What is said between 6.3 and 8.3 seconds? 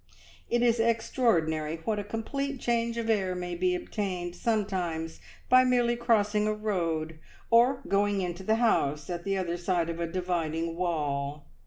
a road, or going